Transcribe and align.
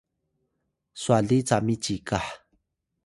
swaliy 1.01 1.43
cami 1.49 1.75
cikah 1.83 2.27